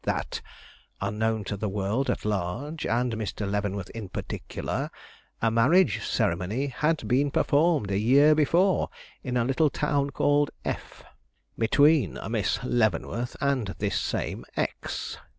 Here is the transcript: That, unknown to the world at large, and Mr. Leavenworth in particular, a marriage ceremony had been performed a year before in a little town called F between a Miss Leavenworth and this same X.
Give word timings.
That, 0.03 0.41
unknown 0.99 1.43
to 1.43 1.55
the 1.55 1.69
world 1.69 2.09
at 2.09 2.25
large, 2.25 2.87
and 2.87 3.13
Mr. 3.13 3.47
Leavenworth 3.47 3.91
in 3.91 4.09
particular, 4.09 4.89
a 5.43 5.51
marriage 5.51 6.03
ceremony 6.03 6.69
had 6.75 7.07
been 7.07 7.29
performed 7.29 7.91
a 7.91 7.99
year 7.99 8.33
before 8.33 8.89
in 9.21 9.37
a 9.37 9.45
little 9.45 9.69
town 9.69 10.09
called 10.09 10.49
F 10.65 11.03
between 11.55 12.17
a 12.17 12.29
Miss 12.29 12.57
Leavenworth 12.63 13.37
and 13.41 13.75
this 13.77 13.99
same 13.99 14.43
X. 14.57 15.19